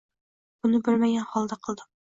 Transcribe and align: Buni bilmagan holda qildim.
Buni 0.65 0.81
bilmagan 0.89 1.31
holda 1.37 1.63
qildim. 1.69 1.95